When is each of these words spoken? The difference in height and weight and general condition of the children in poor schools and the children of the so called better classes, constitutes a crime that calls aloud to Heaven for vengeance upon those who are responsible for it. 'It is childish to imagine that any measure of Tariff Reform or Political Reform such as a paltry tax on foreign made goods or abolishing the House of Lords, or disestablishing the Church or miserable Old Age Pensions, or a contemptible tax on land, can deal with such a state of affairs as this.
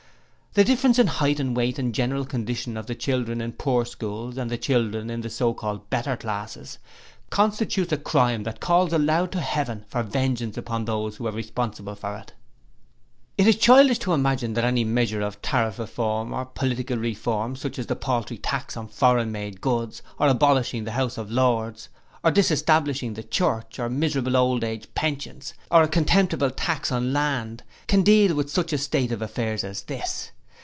The 0.53 0.65
difference 0.65 0.99
in 0.99 1.07
height 1.07 1.39
and 1.39 1.55
weight 1.55 1.79
and 1.79 1.95
general 1.95 2.25
condition 2.25 2.75
of 2.75 2.85
the 2.85 2.93
children 2.93 3.39
in 3.39 3.53
poor 3.53 3.85
schools 3.85 4.35
and 4.37 4.51
the 4.51 4.57
children 4.57 5.09
of 5.09 5.21
the 5.21 5.29
so 5.29 5.53
called 5.53 5.89
better 5.89 6.17
classes, 6.17 6.77
constitutes 7.29 7.93
a 7.93 7.97
crime 7.97 8.43
that 8.43 8.59
calls 8.59 8.91
aloud 8.91 9.31
to 9.31 9.39
Heaven 9.39 9.85
for 9.87 10.03
vengeance 10.03 10.57
upon 10.57 10.83
those 10.83 11.15
who 11.15 11.25
are 11.25 11.31
responsible 11.31 11.95
for 11.95 12.17
it. 12.17 12.33
'It 13.37 13.47
is 13.47 13.55
childish 13.55 13.99
to 13.99 14.11
imagine 14.11 14.53
that 14.55 14.65
any 14.65 14.83
measure 14.83 15.21
of 15.21 15.41
Tariff 15.41 15.79
Reform 15.79 16.33
or 16.33 16.43
Political 16.43 16.97
Reform 16.97 17.55
such 17.55 17.79
as 17.79 17.89
a 17.89 17.95
paltry 17.95 18.37
tax 18.37 18.75
on 18.75 18.89
foreign 18.89 19.31
made 19.31 19.61
goods 19.61 20.01
or 20.19 20.27
abolishing 20.27 20.83
the 20.83 20.91
House 20.91 21.17
of 21.17 21.31
Lords, 21.31 21.87
or 22.25 22.31
disestablishing 22.31 23.13
the 23.13 23.23
Church 23.23 23.79
or 23.79 23.87
miserable 23.87 24.35
Old 24.35 24.65
Age 24.65 24.93
Pensions, 24.95 25.53
or 25.71 25.81
a 25.83 25.87
contemptible 25.87 26.51
tax 26.51 26.91
on 26.91 27.13
land, 27.13 27.63
can 27.87 28.03
deal 28.03 28.35
with 28.35 28.49
such 28.51 28.73
a 28.73 28.77
state 28.77 29.13
of 29.13 29.21
affairs 29.21 29.63
as 29.63 29.83
this. 29.83 30.31